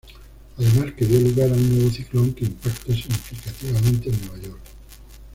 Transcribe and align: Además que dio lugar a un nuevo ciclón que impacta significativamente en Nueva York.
Además 0.57 0.93
que 0.97 1.05
dio 1.05 1.19
lugar 1.19 1.47
a 1.51 1.53
un 1.53 1.75
nuevo 1.75 1.91
ciclón 1.91 2.33
que 2.33 2.45
impacta 2.45 2.91
significativamente 2.91 4.09
en 4.09 4.19
Nueva 4.25 4.39
York. 4.43 4.61